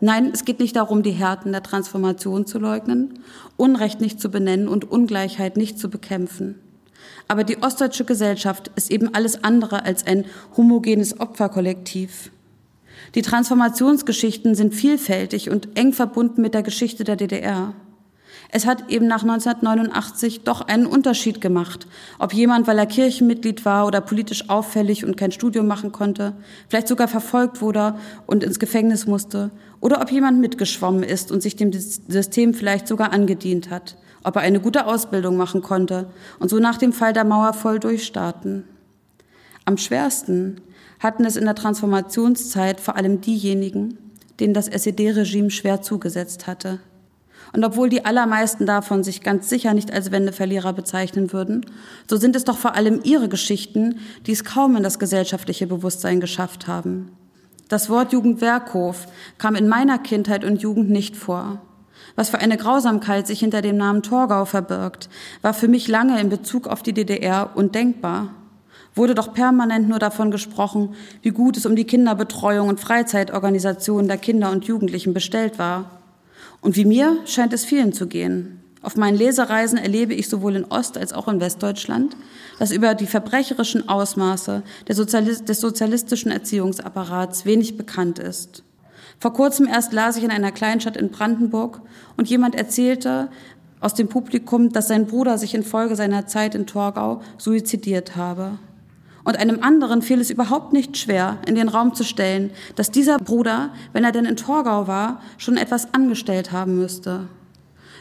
[0.00, 3.20] Nein, es geht nicht darum, die Härten der Transformation zu leugnen,
[3.56, 6.56] Unrecht nicht zu benennen und Ungleichheit nicht zu bekämpfen.
[7.30, 10.24] Aber die ostdeutsche Gesellschaft ist eben alles andere als ein
[10.56, 12.32] homogenes Opferkollektiv.
[13.14, 17.72] Die Transformationsgeschichten sind vielfältig und eng verbunden mit der Geschichte der DDR.
[18.50, 21.86] Es hat eben nach 1989 doch einen Unterschied gemacht,
[22.18, 26.32] ob jemand, weil er Kirchenmitglied war oder politisch auffällig und kein Studium machen konnte,
[26.68, 27.94] vielleicht sogar verfolgt wurde
[28.26, 33.12] und ins Gefängnis musste, oder ob jemand mitgeschwommen ist und sich dem System vielleicht sogar
[33.12, 37.24] angedient hat, ob er eine gute Ausbildung machen konnte und so nach dem Fall der
[37.24, 38.64] Mauer voll durchstarten.
[39.64, 40.60] Am schwersten
[40.98, 43.98] hatten es in der Transformationszeit vor allem diejenigen,
[44.38, 46.80] denen das SED-Regime schwer zugesetzt hatte.
[47.52, 51.66] Und obwohl die allermeisten davon sich ganz sicher nicht als Wendeverlierer bezeichnen würden,
[52.08, 56.20] so sind es doch vor allem ihre Geschichten, die es kaum in das gesellschaftliche Bewusstsein
[56.20, 57.10] geschafft haben.
[57.68, 59.06] Das Wort Jugendwerkhof
[59.38, 61.60] kam in meiner Kindheit und Jugend nicht vor.
[62.16, 65.08] Was für eine Grausamkeit sich hinter dem Namen Torgau verbirgt,
[65.42, 68.30] war für mich lange in Bezug auf die DDR undenkbar.
[68.94, 74.18] Wurde doch permanent nur davon gesprochen, wie gut es um die Kinderbetreuung und Freizeitorganisation der
[74.18, 76.00] Kinder und Jugendlichen bestellt war.
[76.60, 78.60] Und wie mir scheint es vielen zu gehen.
[78.82, 82.16] Auf meinen Lesereisen erlebe ich sowohl in Ost- als auch in Westdeutschland,
[82.58, 84.96] dass über die verbrecherischen Ausmaße des
[85.60, 88.64] sozialistischen Erziehungsapparats wenig bekannt ist.
[89.20, 91.82] Vor kurzem erst las ich in einer Kleinstadt in Brandenburg
[92.16, 93.28] und jemand erzählte
[93.78, 98.52] aus dem Publikum, dass sein Bruder sich infolge seiner Zeit in Torgau suizidiert habe.
[99.22, 103.18] Und einem anderen fiel es überhaupt nicht schwer, in den Raum zu stellen, dass dieser
[103.18, 107.28] Bruder, wenn er denn in Torgau war, schon etwas angestellt haben müsste.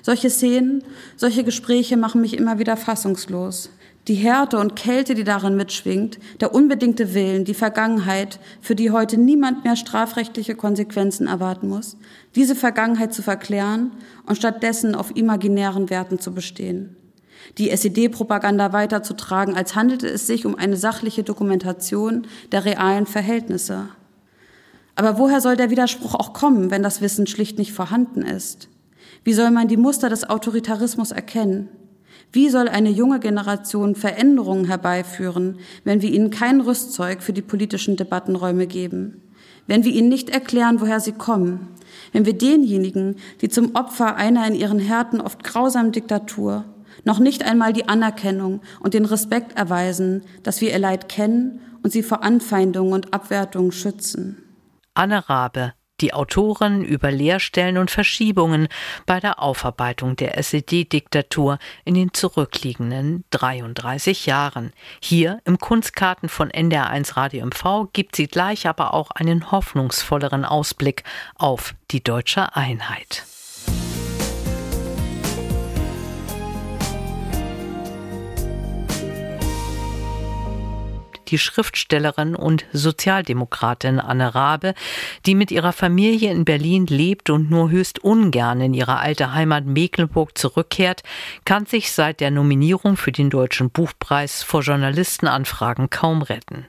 [0.02, 0.84] Solche Szenen,
[1.18, 3.70] solche Gespräche machen mich immer wieder fassungslos.
[4.10, 9.18] Die Härte und Kälte, die darin mitschwingt, der unbedingte Willen, die Vergangenheit, für die heute
[9.18, 11.96] niemand mehr strafrechtliche Konsequenzen erwarten muss,
[12.36, 13.92] diese Vergangenheit zu verklären
[14.26, 16.98] und stattdessen auf imaginären Werten zu bestehen
[17.58, 23.88] die SED-Propaganda weiterzutragen, als handelte es sich um eine sachliche Dokumentation der realen Verhältnisse.
[24.96, 28.70] Aber woher soll der Widerspruch auch kommen, wenn das Wissen schlicht nicht vorhanden ist?
[29.24, 31.70] Wie soll man die Muster des Autoritarismus erkennen?
[32.32, 37.96] Wie soll eine junge Generation Veränderungen herbeiführen, wenn wir ihnen kein Rüstzeug für die politischen
[37.96, 39.22] Debattenräume geben?
[39.68, 41.68] Wenn wir ihnen nicht erklären, woher sie kommen?
[42.12, 46.66] Wenn wir denjenigen, die zum Opfer einer in ihren Härten oft grausamen Diktatur
[47.06, 51.92] noch nicht einmal die Anerkennung und den Respekt erweisen, dass wir ihr Leid kennen und
[51.92, 54.38] sie vor Anfeindungen und Abwertungen schützen.
[54.94, 58.68] Anne Rabe, die Autorin über Leerstellen und Verschiebungen
[59.06, 64.74] bei der Aufarbeitung der SED-Diktatur in den zurückliegenden 33 Jahren.
[65.02, 71.04] Hier im Kunstkarten von NDR1 Radio MV gibt sie gleich aber auch einen hoffnungsvolleren Ausblick
[71.36, 73.29] auf die deutsche Einheit.
[81.30, 84.74] Die Schriftstellerin und Sozialdemokratin Anne Rabe,
[85.26, 89.66] die mit ihrer Familie in Berlin lebt und nur höchst ungern in ihre alte Heimat
[89.66, 91.04] Mecklenburg zurückkehrt,
[91.46, 96.68] kann sich seit der Nominierung für den Deutschen Buchpreis vor Journalistenanfragen kaum retten.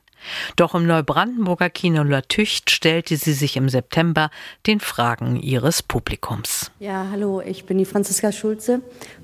[0.57, 4.31] Doch im Neubrandenburger Kino La Tücht stellte sie sich im September
[4.67, 6.71] den Fragen ihres Publikums.
[6.79, 8.81] Ja, hallo, ich bin die Franziska Schulze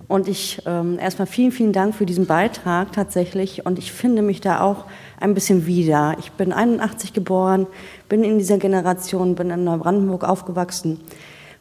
[0.09, 4.41] und ich ähm, erstmal vielen, vielen Dank für diesen Beitrag tatsächlich und ich finde mich
[4.41, 4.85] da auch
[5.21, 6.17] ein bisschen wieder.
[6.19, 7.67] Ich bin 81 geboren,
[8.09, 11.01] bin in dieser Generation, bin in Neubrandenburg aufgewachsen,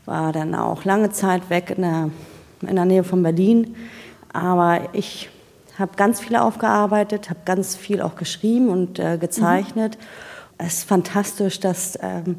[0.06, 2.10] war dann auch lange Zeit weg in der,
[2.62, 3.76] in der Nähe von Berlin.
[4.34, 5.30] Aber ich
[5.78, 9.98] habe ganz viel aufgearbeitet, habe ganz viel auch geschrieben und äh, gezeichnet.
[9.98, 10.66] Mhm.
[10.66, 12.38] Es ist fantastisch, dass, ähm,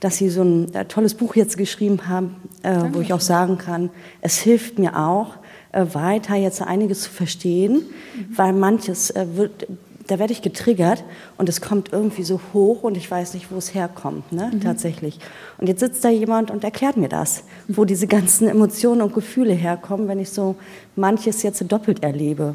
[0.00, 3.58] dass Sie so ein äh, tolles Buch jetzt geschrieben haben, äh, wo ich auch sagen
[3.58, 5.36] kann, es hilft mir auch,
[5.72, 8.36] äh, weiter jetzt einiges zu verstehen, mhm.
[8.36, 9.66] weil manches äh, wird,
[10.06, 11.04] da werde ich getriggert
[11.36, 14.50] und es kommt irgendwie so hoch und ich weiß nicht, wo es herkommt, ne?
[14.52, 14.62] Mhm.
[14.62, 15.18] tatsächlich.
[15.58, 19.52] Und jetzt sitzt da jemand und erklärt mir das, wo diese ganzen Emotionen und Gefühle
[19.52, 20.56] herkommen, wenn ich so
[20.96, 22.54] manches jetzt doppelt erlebe.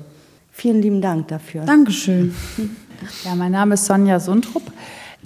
[0.56, 1.66] Vielen lieben Dank dafür.
[1.66, 2.34] Dankeschön.
[3.26, 4.62] Ja, mein Name ist Sonja Sundrup.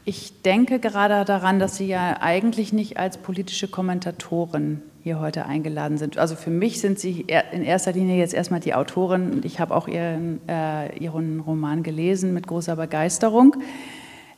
[0.05, 5.97] Ich denke gerade daran, dass Sie ja eigentlich nicht als politische Kommentatorin hier heute eingeladen
[5.97, 6.17] sind.
[6.17, 9.89] Also für mich sind Sie in erster Linie jetzt erstmal die Autorin ich habe auch
[9.89, 13.57] Ihren, äh, Ihren Roman gelesen mit großer Begeisterung.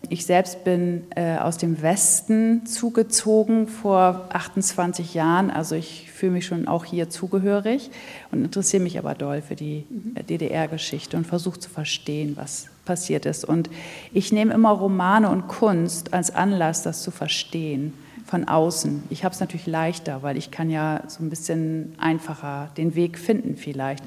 [0.08, 6.46] Ich selbst bin äh, aus dem Westen zugezogen vor 28 Jahren, also ich fühle mich
[6.46, 7.92] schon auch hier zugehörig
[8.32, 9.86] und interessiere mich aber doll für die
[10.16, 13.44] äh, DDR-Geschichte und versuche zu verstehen, was passiert ist.
[13.44, 13.70] Und
[14.14, 17.94] ich nehme immer Romane und Kunst als Anlass, das zu verstehen
[18.26, 19.04] von außen.
[19.10, 23.18] Ich habe es natürlich leichter, weil ich kann ja so ein bisschen einfacher den Weg
[23.20, 24.04] finden vielleicht.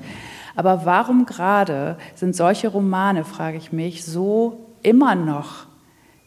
[0.57, 5.67] Aber warum gerade sind solche Romane, frage ich mich, so immer noch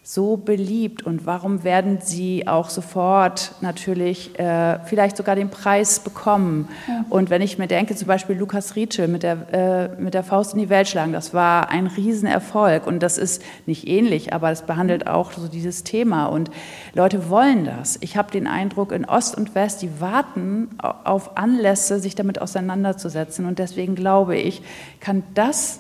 [0.08, 6.70] so beliebt und warum werden sie auch sofort natürlich äh, vielleicht sogar den Preis bekommen?
[6.88, 7.06] Ja.
[7.10, 9.48] Und wenn ich mir denke, zum Beispiel Lukas Rietschel mit der,
[9.98, 13.42] äh, mit der Faust in die Welt schlagen, das war ein Riesenerfolg und das ist
[13.66, 16.52] nicht ähnlich, aber es behandelt auch so dieses Thema und
[16.94, 17.98] Leute wollen das.
[18.02, 23.48] Ich habe den Eindruck, in Ost und West, die warten auf Anlässe, sich damit auseinanderzusetzen
[23.48, 24.62] und deswegen glaube ich,
[25.00, 25.80] kann das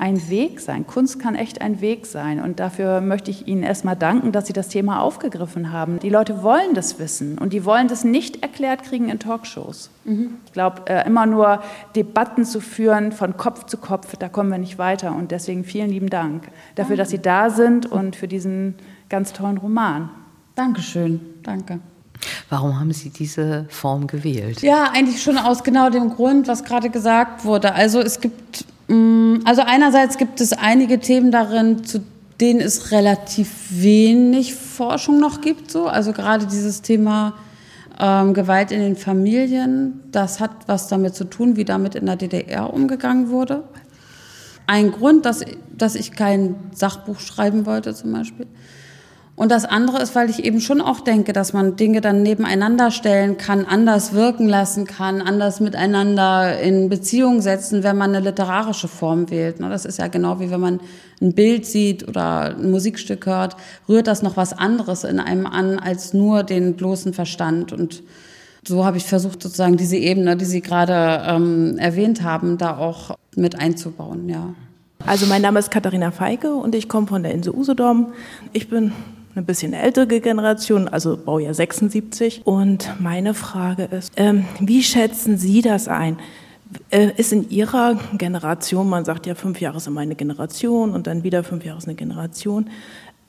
[0.00, 0.86] ein Weg sein.
[0.86, 2.40] Kunst kann echt ein Weg sein.
[2.40, 5.98] Und dafür möchte ich Ihnen erstmal danken, dass Sie das Thema aufgegriffen haben.
[5.98, 9.90] Die Leute wollen das wissen und die wollen das nicht erklärt kriegen in Talkshows.
[10.04, 10.38] Mhm.
[10.46, 11.62] Ich glaube, äh, immer nur
[11.94, 15.14] Debatten zu führen von Kopf zu Kopf, da kommen wir nicht weiter.
[15.14, 18.76] Und deswegen vielen lieben Dank dafür, dass Sie da sind und für diesen
[19.10, 20.08] ganz tollen Roman.
[20.54, 21.20] Dankeschön.
[21.42, 21.78] Danke.
[22.48, 24.62] Warum haben Sie diese Form gewählt?
[24.62, 27.74] Ja, eigentlich schon aus genau dem Grund, was gerade gesagt wurde.
[27.74, 28.64] Also es gibt
[29.44, 32.00] also einerseits gibt es einige Themen darin, zu
[32.40, 35.70] denen es relativ wenig Forschung noch gibt.
[35.70, 35.86] So.
[35.86, 37.34] Also gerade dieses Thema
[38.00, 42.16] ähm, Gewalt in den Familien, das hat was damit zu tun, wie damit in der
[42.16, 43.62] DDR umgegangen wurde.
[44.66, 45.44] Ein Grund, dass,
[45.76, 48.46] dass ich kein Sachbuch schreiben wollte zum Beispiel,
[49.40, 52.90] und das andere ist, weil ich eben schon auch denke, dass man Dinge dann nebeneinander
[52.90, 58.86] stellen kann, anders wirken lassen kann, anders miteinander in Beziehung setzen, wenn man eine literarische
[58.86, 59.58] Form wählt.
[59.58, 60.80] Ne, das ist ja genau wie wenn man
[61.22, 63.56] ein Bild sieht oder ein Musikstück hört,
[63.88, 67.72] rührt das noch was anderes in einem an als nur den bloßen Verstand.
[67.72, 68.02] Und
[68.68, 73.16] so habe ich versucht, sozusagen diese Ebene, die Sie gerade ähm, erwähnt haben, da auch
[73.36, 74.52] mit einzubauen, ja.
[75.06, 78.12] Also mein Name ist Katharina Feike und ich komme von der Insel Usedom.
[78.52, 78.92] Ich bin
[79.34, 82.42] eine bisschen ältere Generation, also Baujahr 76.
[82.44, 86.18] Und meine Frage ist, ähm, wie schätzen Sie das ein?
[86.90, 91.06] Äh, ist in Ihrer Generation, man sagt ja, fünf Jahre ist immer eine Generation und
[91.06, 92.70] dann wieder fünf Jahre ist eine Generation,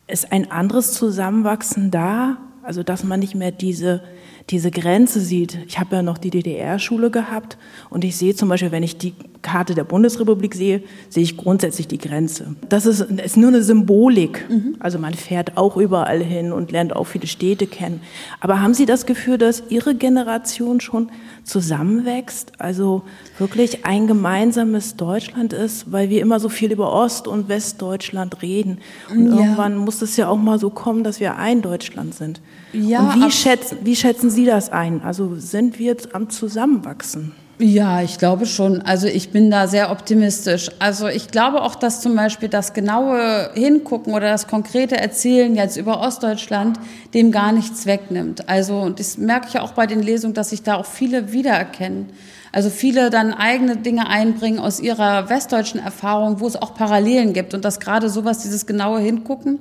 [0.07, 2.37] ist ein anderes Zusammenwachsen da?
[2.63, 4.01] Also, dass man nicht mehr diese
[4.49, 5.57] diese Grenze sieht.
[5.67, 7.57] Ich habe ja noch die DDR-Schule gehabt
[7.89, 11.87] und ich sehe zum Beispiel, wenn ich die Karte der Bundesrepublik sehe, sehe ich grundsätzlich
[11.87, 12.55] die Grenze.
[12.69, 14.47] Das ist, ist nur eine Symbolik.
[14.49, 14.75] Mhm.
[14.79, 18.01] Also man fährt auch überall hin und lernt auch viele Städte kennen.
[18.39, 21.09] Aber haben Sie das Gefühl, dass Ihre Generation schon
[21.43, 22.53] zusammenwächst?
[22.59, 23.03] Also
[23.39, 28.77] wirklich ein gemeinsames Deutschland ist, weil wir immer so viel über Ost- und Westdeutschland reden.
[29.09, 29.37] Und ja.
[29.37, 32.41] irgendwann muss es ja auch mal so kommen, dass wir ein Deutschland sind.
[32.73, 35.01] Ja, und wie schätzen, wie schätzen Sie das ein?
[35.01, 37.33] Also sind wir jetzt am Zusammenwachsen?
[37.63, 38.81] Ja, ich glaube schon.
[38.81, 40.71] Also ich bin da sehr optimistisch.
[40.79, 45.77] Also ich glaube auch, dass zum Beispiel das genaue Hingucken oder das konkrete Erzählen jetzt
[45.77, 46.79] über Ostdeutschland
[47.13, 48.49] dem gar nichts wegnimmt.
[48.49, 52.07] Also das merke ich auch bei den Lesungen, dass sich da auch viele wiedererkennen.
[52.51, 57.53] Also viele dann eigene Dinge einbringen aus ihrer westdeutschen Erfahrung, wo es auch Parallelen gibt
[57.53, 59.59] und dass gerade sowas, dieses genaue Hingucken,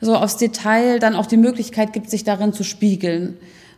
[0.00, 3.36] so aufs Detail dann auch die Möglichkeit gibt, sich darin zu spiegeln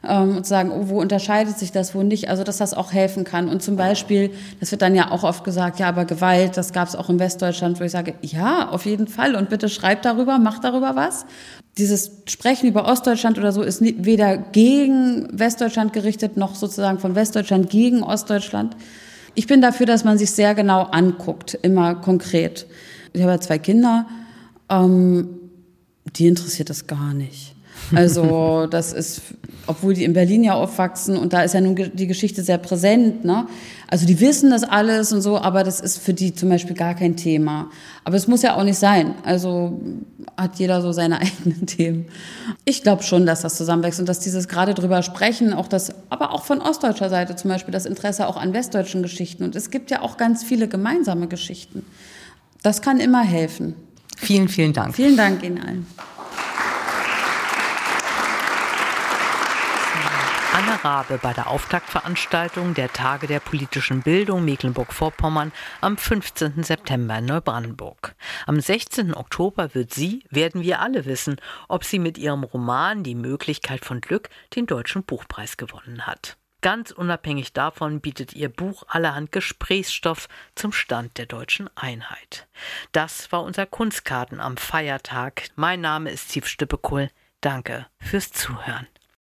[0.08, 2.28] ähm, und sagen, oh, wo unterscheidet sich das, wo nicht.
[2.28, 3.48] Also dass das auch helfen kann.
[3.48, 6.88] Und zum Beispiel, das wird dann ja auch oft gesagt, ja, aber Gewalt, das gab
[6.88, 9.34] es auch in Westdeutschland, wo ich sage, ja, auf jeden Fall.
[9.34, 11.26] Und bitte schreibt darüber, macht darüber was.
[11.78, 17.68] Dieses Sprechen über Ostdeutschland oder so ist weder gegen Westdeutschland gerichtet, noch sozusagen von Westdeutschland
[17.68, 18.76] gegen Ostdeutschland.
[19.34, 22.66] Ich bin dafür, dass man sich sehr genau anguckt, immer konkret.
[23.12, 24.06] Ich habe ja zwei Kinder.
[24.70, 25.28] Ähm,
[26.16, 27.55] die interessiert das gar nicht.
[27.94, 29.22] Also das ist,
[29.66, 33.24] obwohl die in Berlin ja aufwachsen und da ist ja nun die Geschichte sehr präsent.
[33.24, 33.46] Ne?
[33.88, 36.94] Also die wissen das alles und so, aber das ist für die zum Beispiel gar
[36.94, 37.70] kein Thema.
[38.04, 39.14] Aber es muss ja auch nicht sein.
[39.24, 39.80] Also
[40.36, 42.06] hat jeder so seine eigenen Themen.
[42.64, 46.32] Ich glaube schon, dass das zusammenwächst und dass dieses gerade drüber sprechen, auch das, aber
[46.32, 49.44] auch von ostdeutscher Seite zum Beispiel das Interesse auch an westdeutschen Geschichten.
[49.44, 51.84] Und es gibt ja auch ganz viele gemeinsame Geschichten.
[52.62, 53.74] Das kann immer helfen.
[54.16, 54.96] Vielen, vielen Dank.
[54.96, 55.86] Vielen Dank Ihnen allen.
[60.56, 66.62] Anne Rabe bei der Auftaktveranstaltung der Tage der politischen Bildung Mecklenburg-Vorpommern am 15.
[66.62, 68.14] September in Neubrandenburg.
[68.46, 69.12] Am 16.
[69.12, 74.00] Oktober wird sie, werden wir alle wissen, ob sie mit ihrem Roman Die Möglichkeit von
[74.00, 76.36] Glück den Deutschen Buchpreis gewonnen hat.
[76.60, 82.46] Ganz unabhängig davon bietet ihr Buch allerhand Gesprächsstoff zum Stand der deutschen Einheit.
[82.92, 85.48] Das war unser Kunstkarten am Feiertag.
[85.56, 87.10] Mein Name ist Steve Stippekohl.
[87.40, 88.86] Danke fürs Zuhören.